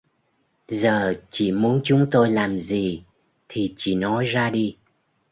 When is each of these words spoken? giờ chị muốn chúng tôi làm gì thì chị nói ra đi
giờ 0.67 1.13
chị 1.29 1.51
muốn 1.51 1.81
chúng 1.83 2.07
tôi 2.11 2.31
làm 2.31 2.59
gì 2.59 3.03
thì 3.49 3.73
chị 3.77 3.95
nói 3.95 4.25
ra 4.25 4.49
đi 4.49 4.77